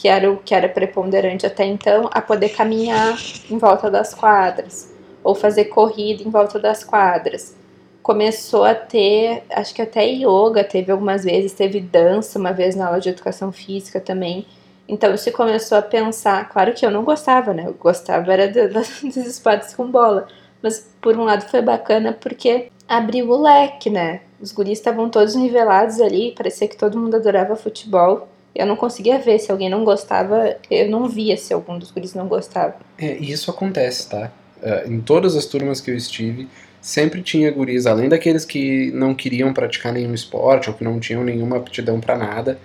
[0.00, 3.18] que era o que era preponderante até então, a poder caminhar
[3.50, 4.90] em volta das quadras
[5.22, 7.54] ou fazer corrida em volta das quadras.
[8.02, 12.86] Começou a ter, acho que até yoga teve algumas vezes, teve dança uma vez na
[12.86, 14.46] aula de educação física também.
[14.90, 17.64] Então se começou a pensar, claro que eu não gostava, né?
[17.66, 18.74] Eu gostava era do,
[19.06, 20.26] dos esportes com bola,
[20.60, 24.20] mas por um lado foi bacana porque abriu o leque, né?
[24.40, 28.28] Os guris estavam todos nivelados ali, parecia que todo mundo adorava futebol.
[28.52, 32.14] Eu não conseguia ver se alguém não gostava, eu não via se algum dos guris
[32.14, 32.74] não gostava.
[32.98, 34.32] É, isso acontece, tá?
[34.60, 36.48] Uh, em todas as turmas que eu estive,
[36.80, 41.22] sempre tinha guris, além daqueles que não queriam praticar nenhum esporte ou que não tinham
[41.22, 42.58] nenhuma aptidão para nada,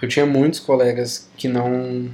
[0.00, 2.10] eu tinha muitos colegas que não,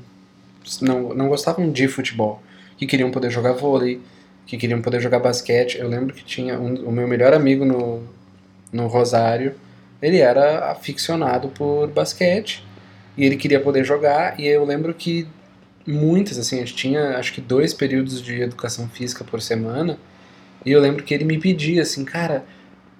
[0.81, 2.43] não, não gostavam de futebol,
[2.77, 4.01] que queriam poder jogar vôlei,
[4.47, 5.79] que queriam poder jogar basquete.
[5.79, 8.03] Eu lembro que tinha um, o meu melhor amigo no,
[8.73, 9.55] no Rosário,
[10.01, 12.65] ele era aficionado por basquete
[13.17, 15.27] e ele queria poder jogar, e eu lembro que
[15.87, 19.99] muitas, assim, a gente tinha acho que dois períodos de educação física por semana,
[20.65, 22.45] e eu lembro que ele me pedia assim, cara,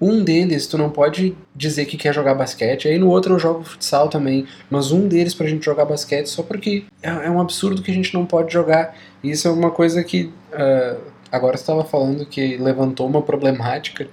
[0.01, 3.63] um deles tu não pode dizer que quer jogar basquete, aí no outro eu jogo
[3.63, 7.83] futsal também, mas um deles pra gente jogar basquete só porque é, é um absurdo
[7.83, 8.97] que a gente não pode jogar.
[9.23, 10.99] E isso é uma coisa que uh,
[11.31, 14.07] agora você estava falando que levantou uma problemática.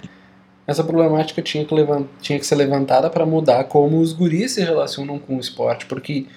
[0.67, 4.61] Essa problemática tinha que, levant, tinha que ser levantada para mudar como os guris se
[4.61, 6.27] relacionam com o esporte, porque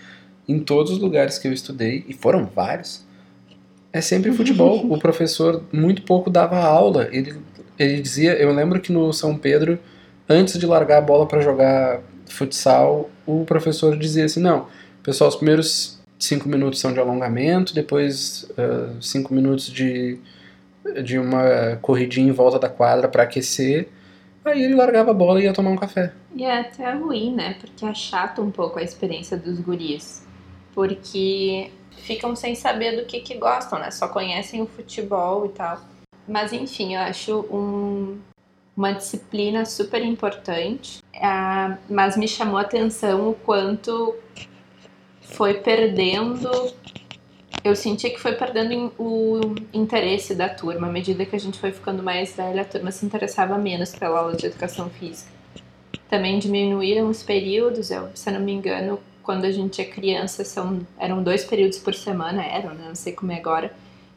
[0.49, 3.05] em todos os lugares que eu estudei, e foram vários,
[3.93, 4.87] é sempre futebol.
[4.91, 7.09] o professor muito pouco dava aula.
[7.13, 7.35] Ele,
[7.83, 9.79] ele dizia, eu lembro que no São Pedro,
[10.29, 14.67] antes de largar a bola para jogar futsal, o professor dizia assim: não,
[15.03, 20.19] pessoal, os primeiros cinco minutos são de alongamento, depois uh, cinco minutos de,
[21.03, 23.89] de uma corridinha em volta da quadra para aquecer.
[24.45, 26.13] Aí ele largava a bola e ia tomar um café.
[26.35, 27.57] E é até ruim, né?
[27.61, 30.27] Porque é chato um pouco a experiência dos guris.
[30.75, 33.91] Porque ficam sem saber do que, que gostam, né?
[33.91, 35.81] Só conhecem o futebol e tal.
[36.27, 38.19] Mas enfim, eu acho um,
[38.77, 41.03] uma disciplina super importante.
[41.15, 44.15] Uh, mas me chamou a atenção o quanto
[45.21, 46.51] foi perdendo.
[47.65, 50.89] Eu senti que foi perdendo o interesse da turma.
[50.89, 54.19] À medida que a gente foi ficando mais velha, a turma se interessava menos pela
[54.19, 55.31] aula de educação física.
[56.09, 60.45] Também diminuíram os períodos, eu, se eu não me engano, quando a gente é criança,
[60.45, 62.85] são, eram dois períodos por semana, eram, né?
[62.89, 63.73] Não sei como é agora.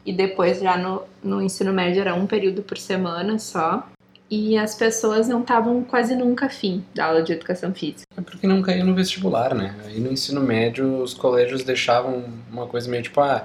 [0.06, 3.86] E depois, já no, no ensino médio, era um período por semana só.
[4.30, 8.06] E as pessoas não estavam quase nunca afim da aula de educação física.
[8.16, 9.74] É porque não caía no vestibular, né?
[9.84, 13.44] Aí no ensino médio, os colégios deixavam uma coisa meio tipo, ah,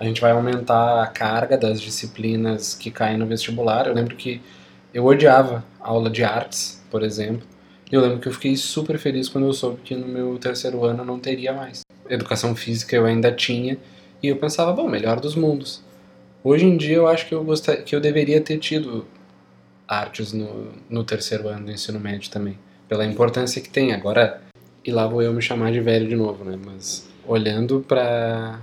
[0.00, 3.86] a gente vai aumentar a carga das disciplinas que caem no vestibular.
[3.86, 4.40] Eu lembro que
[4.94, 7.46] eu odiava aula de artes, por exemplo,
[7.90, 11.04] eu lembro que eu fiquei super feliz quando eu soube que no meu terceiro ano
[11.04, 11.82] não teria mais.
[12.08, 13.78] Educação física eu ainda tinha
[14.22, 15.84] e eu pensava, bom, melhor dos mundos.
[16.48, 19.04] Hoje em dia eu acho que eu, gostar, que eu deveria ter tido
[19.88, 22.56] artes no, no terceiro ano do ensino médio também,
[22.88, 23.92] pela importância que tem.
[23.92, 24.40] Agora,
[24.84, 26.56] e lá vou eu me chamar de velho de novo, né?
[26.64, 28.60] Mas olhando para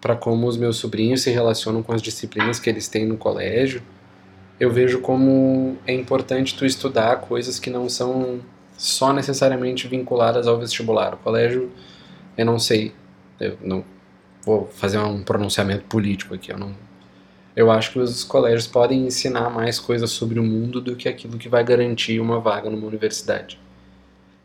[0.00, 3.82] para como os meus sobrinhos se relacionam com as disciplinas que eles têm no colégio,
[4.60, 8.38] eu vejo como é importante tu estudar coisas que não são
[8.78, 11.14] só necessariamente vinculadas ao vestibular.
[11.14, 11.68] O colégio,
[12.38, 12.92] eu não sei,
[13.40, 13.84] eu não
[14.44, 16.93] vou fazer um pronunciamento político aqui, eu não
[17.56, 21.38] eu acho que os colégios podem ensinar mais coisas sobre o mundo do que aquilo
[21.38, 23.60] que vai garantir uma vaga numa universidade.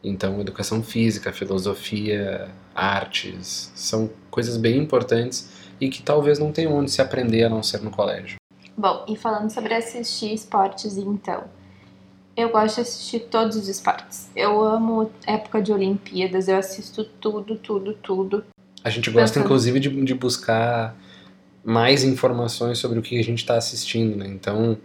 [0.04, 5.50] Então, educação física, filosofia, artes, são coisas bem importantes
[5.82, 8.38] e que talvez não tenham onde se aprender a não ser no colégio.
[8.78, 11.46] Bom, e falando sobre assistir esportes, então,
[12.38, 14.30] eu gosto de assistir todos os esportes.
[14.34, 18.46] Eu amo época de Olimpíadas, eu assisto tudo, tudo, tudo.
[18.82, 19.46] A gente gosta, Pensando...
[19.46, 20.96] inclusive, de, de buscar
[21.64, 24.28] mais informações sobre o que a gente está assistindo, né?
[24.28, 24.78] Então,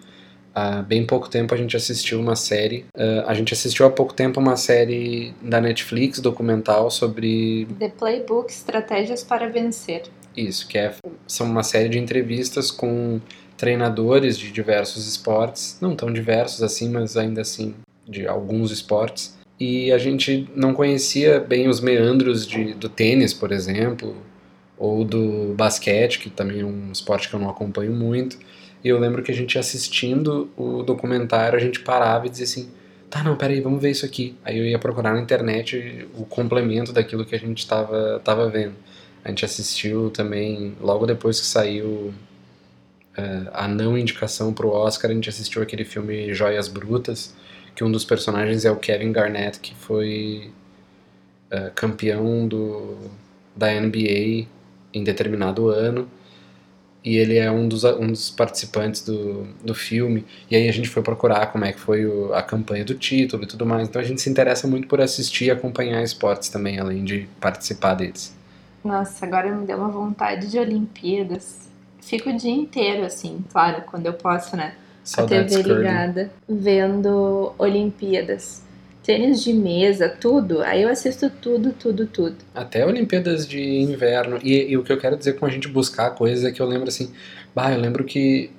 [0.54, 2.84] há bem pouco tempo a gente assistiu uma série.
[2.96, 7.66] Uh, a gente assistiu há pouco tempo uma série da Netflix, documental, sobre.
[7.78, 10.02] The Playbook Estratégias para Vencer.
[10.37, 10.94] Isso, que é,
[11.26, 13.20] são uma série de entrevistas com
[13.56, 17.74] treinadores de diversos esportes, não tão diversos assim, mas ainda assim
[18.06, 19.37] de alguns esportes.
[19.58, 24.16] E a gente não conhecia bem os meandros de, do tênis, por exemplo,
[24.76, 28.38] ou do basquete, que também é um esporte que eu não acompanho muito.
[28.82, 32.70] E eu lembro que a gente assistindo o documentário, a gente parava e dizia assim:
[33.08, 34.37] tá, não, peraí, vamos ver isso aqui.
[34.44, 38.74] Aí eu ia procurar na internet o complemento daquilo que a gente estava tava vendo.
[39.24, 42.12] A gente assistiu também, logo depois que saiu
[43.16, 47.34] uh, a não indicação para o Oscar, a gente assistiu aquele filme Joias Brutas,
[47.74, 50.50] que um dos personagens é o Kevin Garnett, que foi
[51.50, 52.98] uh, campeão do,
[53.56, 54.46] da NBA
[54.94, 56.09] em determinado ano.
[57.04, 60.24] E ele é um dos, um dos participantes do, do filme.
[60.50, 63.42] E aí a gente foi procurar como é que foi o, a campanha do título
[63.42, 63.88] e tudo mais.
[63.88, 67.94] Então a gente se interessa muito por assistir e acompanhar esportes também, além de participar
[67.94, 68.35] deles.
[68.83, 71.64] Nossa, agora me deu uma vontade de Olimpíadas
[72.04, 74.74] fico o dia inteiro, assim, claro, quando eu posso, né?
[75.02, 78.62] Saudades a TV ligada, vendo Olimpíadas.
[79.05, 80.62] Tênis de mesa, tudo.
[80.62, 82.37] Aí eu assisto tudo, tudo, tudo.
[82.55, 84.38] Até Olimpíadas de inverno.
[84.43, 86.67] E, e o que eu quero dizer com a gente buscar coisas é que eu
[86.67, 87.12] lembro assim.
[87.55, 88.51] Bah, eu lembro que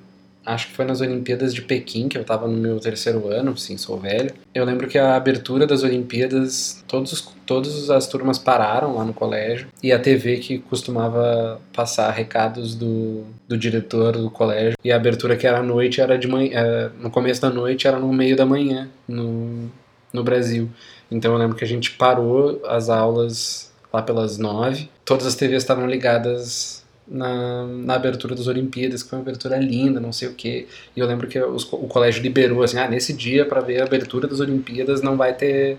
[0.46, 3.78] acho que foi nas Olimpíadas de Pequim, que eu estava no meu terceiro ano, sim,
[3.78, 4.32] sou velho.
[4.54, 9.68] Eu lembro que a abertura das Olimpíadas, todos, todas as turmas pararam lá no colégio,
[9.82, 15.36] e a TV que costumava passar recados do, do diretor do colégio, e a abertura
[15.36, 18.36] que era à noite era de manhã, é, no começo da noite era no meio
[18.36, 19.72] da manhã, no,
[20.16, 20.70] no Brasil.
[21.12, 25.64] Então eu lembro que a gente parou as aulas lá pelas nove, todas as TVs
[25.64, 30.34] estavam ligadas na, na abertura das Olimpíadas, que foi uma abertura linda, não sei o
[30.34, 30.68] quê.
[30.96, 33.86] E eu lembro que os, o colégio liberou assim, ah, nesse dia para ver a
[33.86, 35.78] abertura das Olimpíadas não vai ter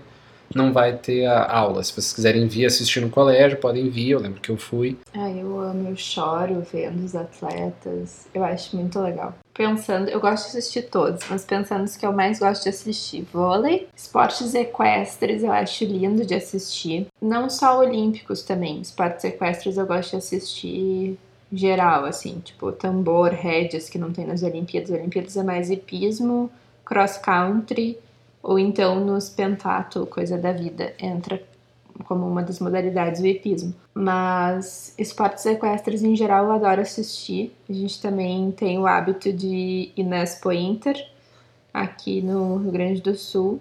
[0.53, 1.83] não vai ter a aula.
[1.83, 4.11] Se vocês quiserem vir assistir no colégio, podem vir.
[4.11, 4.97] Eu lembro que eu fui.
[5.13, 8.27] Ah, eu amo, eu choro vendo os atletas.
[8.33, 9.35] Eu acho muito legal.
[9.57, 13.27] Pensando, eu gosto de assistir todos, mas pensando nos que eu mais gosto de assistir:
[13.33, 17.07] vôlei, esportes equestres, eu acho lindo de assistir.
[17.19, 21.17] Não só olímpicos também, esportes equestres eu gosto de assistir
[21.51, 24.91] geral, assim, tipo tambor, rédeas que não tem nas Olimpíadas.
[24.91, 26.51] Olimpíadas é mais hipismo,
[26.85, 27.97] cross country
[28.43, 31.41] ou então nos pentatlo, coisa da vida, entra
[32.05, 33.73] como uma das modalidades do hipismo.
[33.93, 37.55] Mas esportes equestres em geral eu adoro assistir.
[37.69, 40.95] A gente também tem o hábito de ir na Expo Inter,
[41.73, 43.59] aqui no Rio Grande do Sul.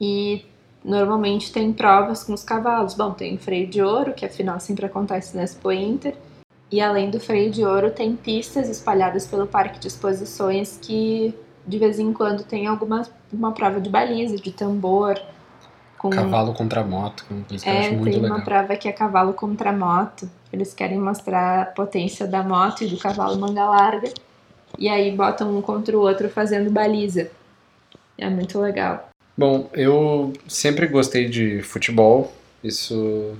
[0.00, 0.44] E
[0.84, 2.94] normalmente tem provas com os cavalos.
[2.94, 6.14] Bom, tem freio de ouro, que afinal sempre acontece na Expo Inter.
[6.70, 11.34] E além do freio de ouro, tem pistas espalhadas pelo parque de exposições que
[11.66, 15.20] de vez em quando tem alguma uma prova de baliza, de tambor.
[16.02, 16.10] Com...
[16.10, 18.36] Cavalo contra moto, que eu é, acho muito tem legal.
[18.36, 20.28] uma prova que é cavalo contra moto.
[20.52, 24.12] Eles querem mostrar a potência da moto e do cavalo manga larga.
[24.76, 27.30] E aí botam um contra o outro fazendo baliza.
[28.18, 29.10] É muito legal.
[29.38, 32.32] Bom, eu sempre gostei de futebol.
[32.64, 33.36] Isso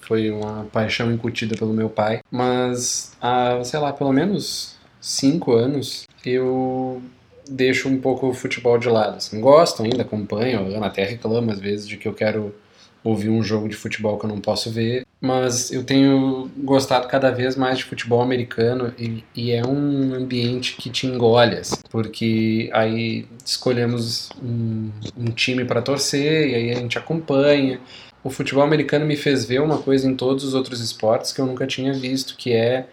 [0.00, 2.20] foi uma paixão incutida pelo meu pai.
[2.30, 7.02] Mas há, sei lá, pelo menos cinco anos eu
[7.48, 9.16] deixo um pouco o futebol de lado.
[9.16, 12.54] Assim, gosto ainda, acompanho, até reclamo às vezes de que eu quero
[13.02, 17.30] ouvir um jogo de futebol que eu não posso ver, mas eu tenho gostado cada
[17.30, 22.68] vez mais de futebol americano e, e é um ambiente que te engole, assim, porque
[22.72, 27.80] aí escolhemos um, um time para torcer e aí a gente acompanha.
[28.24, 31.46] O futebol americano me fez ver uma coisa em todos os outros esportes que eu
[31.46, 32.88] nunca tinha visto, que é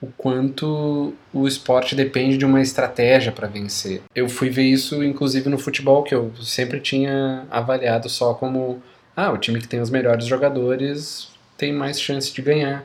[0.00, 4.02] o quanto o esporte depende de uma estratégia para vencer.
[4.14, 8.82] Eu fui ver isso inclusive no futebol, que eu sempre tinha avaliado só como
[9.16, 12.84] ah, o time que tem os melhores jogadores tem mais chance de ganhar.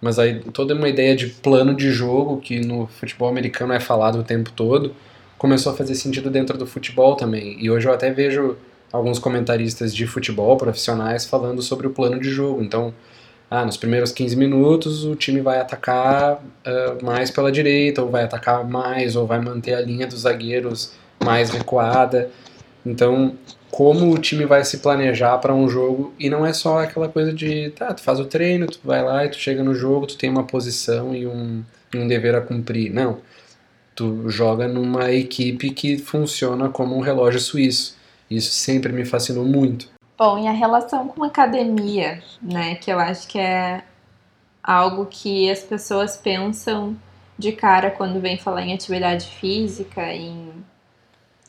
[0.00, 4.18] Mas aí toda uma ideia de plano de jogo que no futebol americano é falado
[4.18, 4.94] o tempo todo,
[5.38, 7.56] começou a fazer sentido dentro do futebol também.
[7.58, 8.56] E hoje eu até vejo
[8.92, 12.62] alguns comentaristas de futebol profissionais falando sobre o plano de jogo.
[12.62, 12.92] Então,
[13.54, 18.24] ah, nos primeiros 15 minutos o time vai atacar uh, mais pela direita, ou vai
[18.24, 22.30] atacar mais, ou vai manter a linha dos zagueiros mais recuada.
[22.84, 23.36] Então,
[23.70, 27.30] como o time vai se planejar para um jogo e não é só aquela coisa
[27.30, 30.16] de, tá, tu faz o treino, tu vai lá e tu chega no jogo, tu
[30.16, 31.62] tem uma posição e um,
[31.94, 32.90] um dever a cumprir.
[32.90, 33.18] Não.
[33.94, 37.98] Tu joga numa equipe que funciona como um relógio suíço.
[38.30, 39.92] Isso sempre me fascinou muito.
[40.24, 42.76] Bom, e a relação com a academia, né?
[42.76, 43.82] Que eu acho que é
[44.62, 46.96] algo que as pessoas pensam
[47.36, 50.52] de cara quando vem falar em atividade física, em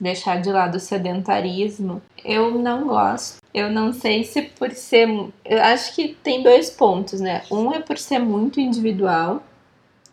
[0.02, 2.02] deixar de lado o sedentarismo.
[2.26, 3.38] Eu não gosto.
[3.54, 5.08] Eu não sei se por ser.
[5.46, 7.44] Eu acho que tem dois pontos, né?
[7.52, 9.44] Um é por ser muito individual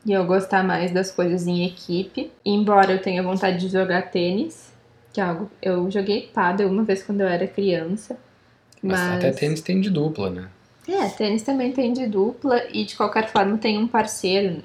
[0.04, 2.30] e eu gostar mais das coisas em equipe.
[2.44, 4.70] Embora eu tenha vontade de jogar tênis,
[5.14, 5.50] que é algo.
[5.62, 8.18] Eu joguei paddle uma vez quando eu era criança.
[8.82, 10.48] Mas, Mas até tênis tem de dupla, né?
[10.88, 14.54] É, tênis também tem de dupla e de qualquer forma tem um parceiro.
[14.54, 14.62] Né?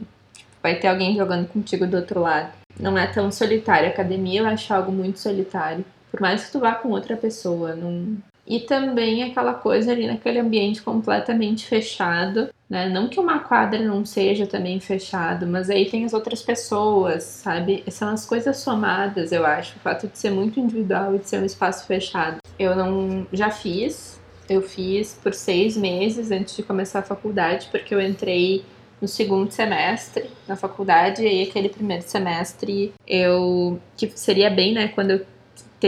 [0.61, 2.51] Vai ter alguém jogando contigo do outro lado.
[2.79, 3.89] Não é tão solitário.
[3.89, 5.85] academia eu acho algo muito solitário.
[6.09, 7.75] Por mais que tu vá com outra pessoa.
[7.75, 8.17] Não...
[8.47, 12.49] E também aquela coisa ali naquele ambiente completamente fechado.
[12.69, 12.89] Né?
[12.89, 17.83] Não que uma quadra não seja também fechado, mas aí tem as outras pessoas, sabe?
[17.89, 19.75] São as coisas somadas, eu acho.
[19.77, 22.37] O fato de ser muito individual e de ser um espaço fechado.
[22.57, 23.27] Eu não.
[23.31, 24.19] Já fiz.
[24.47, 28.63] Eu fiz por seis meses antes de começar a faculdade, porque eu entrei
[29.01, 33.79] no segundo semestre na faculdade, e aí aquele primeiro semestre eu.
[33.97, 35.25] que seria bem, né, quando eu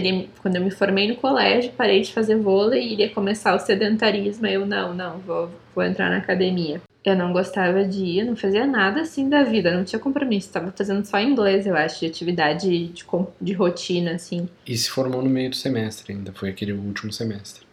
[0.01, 3.59] teria, quando eu me formei no colégio, parei de fazer vôlei e iria começar o
[3.59, 4.45] sedentarismo.
[4.45, 6.81] Eu, não, não, vou, vou entrar na academia.
[7.03, 10.73] Eu não gostava de ir, não fazia nada assim da vida, não tinha compromisso, estava
[10.75, 13.05] fazendo só inglês, eu acho, de atividade de,
[13.39, 14.47] de rotina, assim.
[14.65, 17.65] E se formou no meio do semestre ainda, foi aquele último semestre.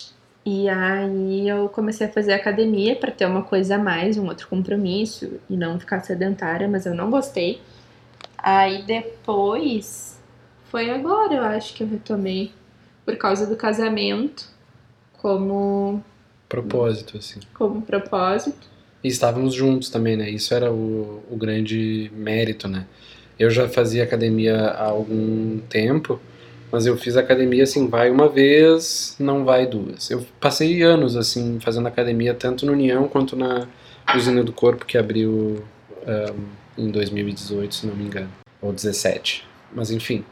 [0.47, 4.47] E aí eu comecei a fazer academia para ter uma coisa a mais, um outro
[4.47, 7.61] compromisso e não ficar sedentária, mas eu não gostei.
[8.39, 10.14] Aí depois
[10.75, 12.51] foi agora, eu acho que eu retomei
[13.07, 14.45] por causa do casamento,
[15.13, 16.03] como
[16.49, 17.39] propósito assim.
[17.55, 18.67] Como propósito.
[19.05, 20.29] E estávamos juntos também, né?
[20.29, 22.87] Isso era o, o grande mérito, né?
[23.39, 26.21] Eu já fazia academia há algum tempo
[26.73, 30.11] mas eu fiz academia assim, vai uma vez, não vai duas.
[30.11, 33.69] Eu passei anos assim fazendo academia tanto no União quanto na
[34.13, 35.63] Usina do Corpo que abriu
[36.05, 39.47] um, em 2018, se não me engano, ou 17.
[39.73, 40.25] Mas enfim,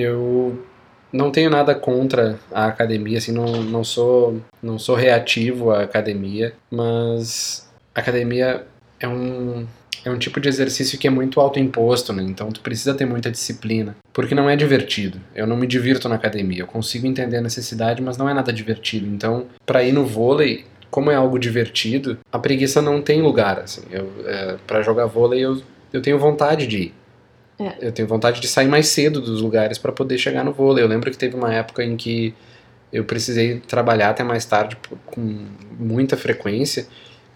[0.00, 0.64] eu
[1.12, 6.54] não tenho nada contra a academia, assim, não, não sou não sou reativo à academia,
[6.70, 8.64] mas a academia
[8.98, 9.66] é um
[10.04, 12.22] é um tipo de exercício que é muito autoimposto, né?
[12.22, 15.20] Então tu precisa ter muita disciplina, porque não é divertido.
[15.34, 16.60] Eu não me divirto na academia.
[16.62, 19.06] Eu consigo entender a necessidade, mas não é nada divertido.
[19.06, 23.82] Então, para ir no vôlei, como é algo divertido, a preguiça não tem lugar, assim.
[23.90, 25.60] Eu é, para jogar vôlei eu
[25.92, 26.94] eu tenho vontade de ir.
[27.60, 27.76] É.
[27.80, 30.82] Eu tenho vontade de sair mais cedo dos lugares para poder chegar no vôlei.
[30.82, 32.34] Eu lembro que teve uma época em que
[32.92, 35.46] eu precisei trabalhar até mais tarde com
[35.78, 36.86] muita frequência.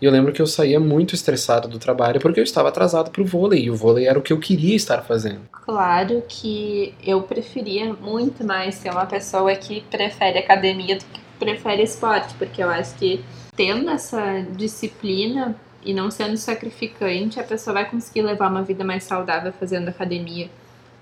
[0.00, 3.22] E eu lembro que eu saía muito estressado do trabalho porque eu estava atrasado para
[3.22, 3.64] o vôlei.
[3.64, 5.42] E o vôlei era o que eu queria estar fazendo.
[5.52, 11.82] Claro que eu preferia muito mais ser uma pessoa que prefere academia do que prefere
[11.82, 13.24] esporte, porque eu acho que
[13.56, 15.54] tendo essa disciplina
[15.84, 20.48] e não sendo sacrificante, a pessoa vai conseguir levar uma vida mais saudável fazendo academia.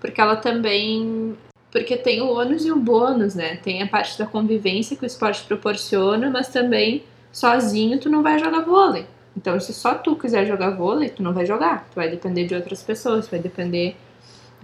[0.01, 1.37] Porque ela também.
[1.71, 3.57] Porque tem o ônus e o bônus, né?
[3.57, 8.39] Tem a parte da convivência que o esporte proporciona, mas também sozinho tu não vai
[8.39, 9.07] jogar vôlei.
[9.37, 11.89] Então, se só tu quiser jogar vôlei, tu não vai jogar.
[11.91, 13.97] Tu vai depender de outras pessoas, tu vai depender.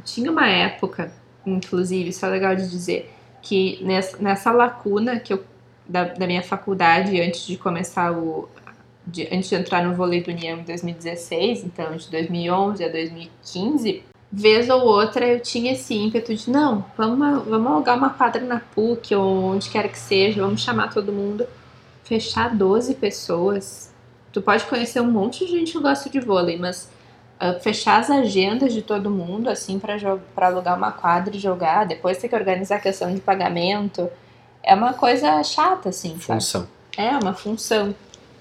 [0.04, 1.10] Tinha uma época,
[1.46, 3.10] inclusive, isso é legal de dizer,
[3.40, 5.42] que nessa, nessa lacuna que eu,
[5.88, 8.48] da, da minha faculdade, antes de começar o,
[9.08, 14.02] de, antes de entrar no vôlei do União em 2016, então de 2011 a 2015,
[14.30, 18.60] vez ou outra eu tinha esse ímpeto de não, vamos, vamos alugar uma quadra na
[18.60, 21.46] PUC ou onde quer que seja, vamos chamar todo mundo,
[22.04, 23.92] fechar 12 pessoas.
[24.32, 26.90] Tu pode conhecer um monte de gente que gosta de vôlei, mas
[27.40, 29.96] uh, fechar as agendas de todo mundo, assim, para
[30.46, 34.08] alugar uma quadra e jogar, depois ter que organizar a questão de pagamento,
[34.62, 36.18] é uma coisa chata, assim.
[36.18, 36.62] Função.
[36.62, 36.68] Sabe?
[36.96, 37.94] É, uma função.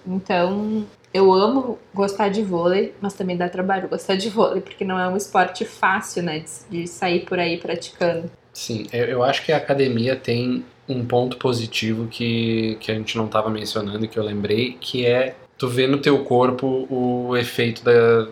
[0.07, 4.99] Então, eu amo gostar de vôlei, mas também dá trabalho gostar de vôlei, porque não
[4.99, 8.31] é um esporte fácil, né, de sair por aí praticando.
[8.53, 13.25] Sim, eu acho que a academia tem um ponto positivo que, que a gente não
[13.25, 18.27] estava mencionando que eu lembrei, que é tu ver no teu corpo o efeito da,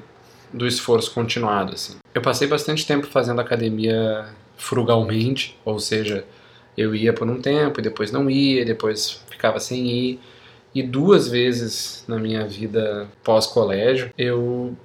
[0.53, 1.97] do esforço continuado, assim.
[2.13, 4.26] Eu passei bastante tempo fazendo academia
[4.57, 6.26] frugalmente, ou seja,
[6.78, 10.19] eu ia por um tempo e depois não ia, depois ficava sem ir.
[10.76, 14.76] E duas vezes na minha vida pós-colégio eu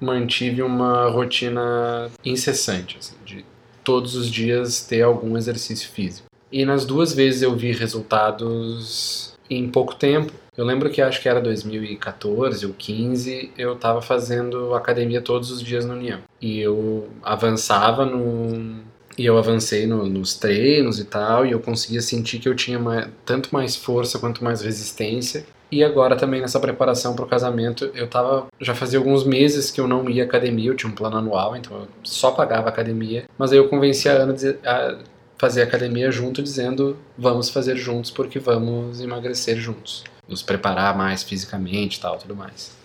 [0.00, 3.44] mantive uma rotina incessante, assim, de
[3.82, 6.28] todos os dias ter algum exercício físico.
[6.50, 10.32] E nas duas vezes eu vi resultados em pouco tempo.
[10.56, 15.60] Eu lembro que acho que era 2014 ou 15, eu estava fazendo academia todos os
[15.60, 16.20] dias no União.
[16.40, 18.82] E eu avançava no,
[19.16, 22.78] e eu avancei no, nos treinos e tal, e eu conseguia sentir que eu tinha
[22.78, 25.44] mais, tanto mais força quanto mais resistência.
[25.70, 29.80] E agora também nessa preparação para o casamento, eu tava já fazia alguns meses que
[29.80, 33.24] eu não ia à academia, eu tinha um plano anual, então eu só pagava academia,
[33.38, 34.34] mas aí eu convenci a Ana
[34.66, 34.98] a
[35.38, 41.98] fazer academia junto dizendo, vamos fazer juntos porque vamos emagrecer juntos, nos preparar mais fisicamente,
[41.98, 42.76] tal, tudo mais.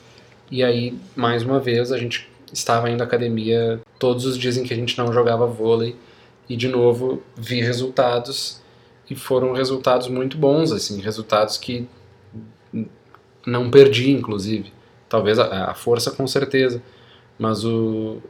[0.49, 4.63] E aí, mais uma vez, a gente estava indo à academia todos os dias em
[4.63, 5.95] que a gente não jogava vôlei
[6.49, 8.61] e de novo vi resultados
[9.09, 11.87] e foram resultados muito bons, assim, resultados que
[13.45, 14.73] não perdi, inclusive.
[15.07, 16.81] Talvez a, a força com certeza,
[17.39, 18.21] mas o,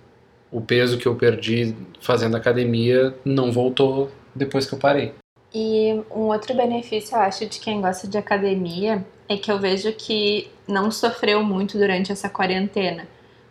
[0.51, 5.13] o peso que eu perdi fazendo academia não voltou depois que eu parei.
[5.53, 9.91] E um outro benefício, eu acho, de quem gosta de academia é que eu vejo
[9.93, 13.07] que não sofreu muito durante essa quarentena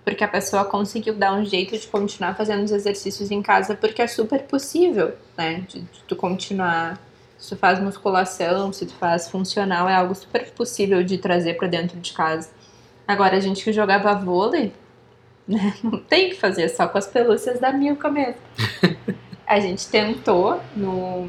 [0.06, 4.00] porque a pessoa conseguiu dar um jeito de continuar fazendo os exercícios em casa, porque
[4.00, 5.64] é super possível, né?
[5.66, 6.96] De, de tu continuar.
[7.36, 11.66] Se tu faz musculação, se tu faz funcional, é algo super possível de trazer para
[11.66, 12.50] dentro de casa.
[13.06, 14.72] Agora, a gente que jogava vôlei,
[15.46, 15.74] né?
[15.82, 18.40] Não tem que fazer só com as pelúcias da Milka mesmo.
[19.44, 21.28] a gente tentou no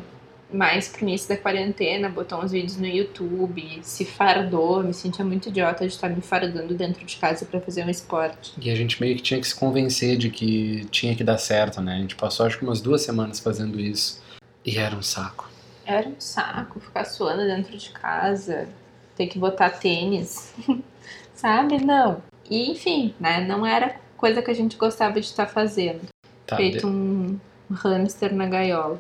[0.52, 5.50] mais pro início da quarentena, botou uns vídeos no YouTube, se fardou, me sentia muito
[5.50, 8.54] idiota de estar me fardando dentro de casa para fazer um esporte.
[8.60, 11.82] E a gente meio que tinha que se convencer de que tinha que dar certo,
[11.82, 11.96] né?
[11.96, 14.22] A gente passou acho que umas duas semanas fazendo isso
[14.66, 15.50] e era um saco.
[15.86, 18.68] Era um saco ficar suando dentro de casa,
[19.16, 20.54] ter que botar tênis,
[21.34, 21.84] sabe?
[21.84, 22.22] Não.
[22.50, 23.46] E enfim, né?
[23.46, 26.02] Não era coisa que a gente gostava de estar fazendo.
[26.46, 26.86] Tá, Feito de...
[26.86, 27.40] um
[27.72, 29.00] hamster na gaiola.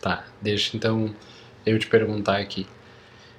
[0.00, 1.14] Tá, deixa então
[1.66, 2.66] eu te perguntar aqui.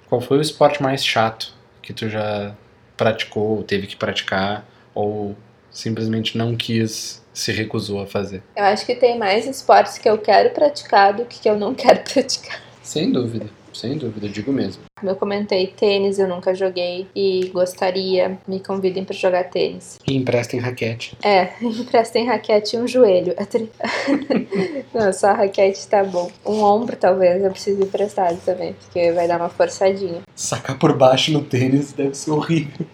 [0.08, 2.56] Qual foi o esporte mais chato que tu já
[2.96, 5.36] praticou, teve que praticar, ou
[5.72, 8.44] simplesmente não quis, se recusou a fazer?
[8.56, 11.74] Eu acho que tem mais esportes que eu quero praticar do que que eu não
[11.74, 12.62] quero praticar.
[12.84, 13.50] Sem dúvida.
[13.82, 14.84] Sem dúvida, digo mesmo.
[15.00, 19.98] Como eu comentei, tênis eu nunca joguei e gostaria, me convidem para jogar tênis.
[20.08, 21.18] E emprestem raquete.
[21.24, 23.34] É, emprestem raquete e um joelho.
[24.94, 26.30] Não, só a raquete tá bom.
[26.46, 30.22] Um ombro talvez eu precise emprestar também, porque vai dar uma forçadinha.
[30.36, 32.86] Sacar por baixo no tênis deve ser horrível.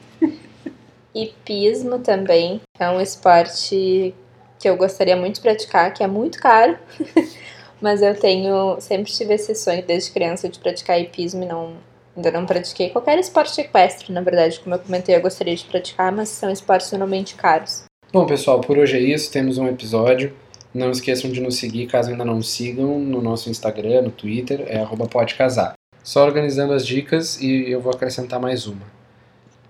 [1.13, 4.15] Hipismo também é um esporte
[4.59, 6.77] que eu gostaria muito de praticar, que é muito caro.
[7.81, 11.73] Mas eu tenho, sempre tive esse sonho desde criança de praticar hipismo e não,
[12.15, 16.11] ainda não pratiquei qualquer esporte equestre, na verdade, como eu comentei, eu gostaria de praticar,
[16.11, 17.83] mas são esportes normalmente caros.
[18.11, 20.33] Bom, pessoal, por hoje é isso, temos um episódio.
[20.73, 24.83] Não esqueçam de nos seguir caso ainda não sigam no nosso Instagram, no Twitter, é
[24.85, 25.73] @podecasar.
[26.03, 28.85] Só organizando as dicas e eu vou acrescentar mais uma.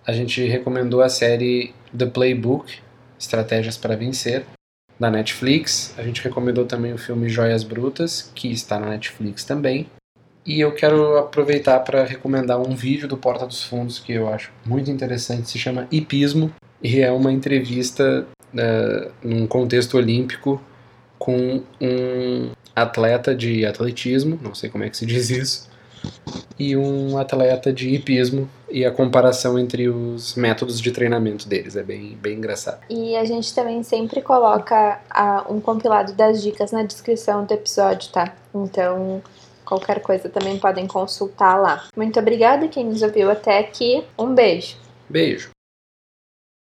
[0.06, 2.80] A gente recomendou a série The Playbook,
[3.20, 4.46] Estratégias para Vencer,
[5.00, 5.94] da Netflix.
[5.98, 9.88] A gente recomendou também o filme Joias Brutas, que está na Netflix também.
[10.46, 14.52] E eu quero aproveitar para recomendar um vídeo do Porta dos Fundos que eu acho
[14.66, 20.62] muito interessante, se chama Hipismo, e é uma entrevista uh, num contexto olímpico
[21.20, 25.70] com um atleta de atletismo, não sei como é que se diz isso,
[26.60, 31.76] e um atleta de hipismo e a comparação entre os métodos de treinamento deles.
[31.76, 32.80] É bem, bem engraçado.
[32.90, 38.12] E a gente também sempre coloca a, um compilado das dicas na descrição do episódio,
[38.12, 38.34] tá?
[38.54, 39.22] Então,
[39.66, 41.88] qualquer coisa também podem consultar lá.
[41.96, 44.04] Muito obrigada quem nos ouviu até aqui.
[44.18, 44.78] Um beijo.
[45.10, 45.57] Beijo.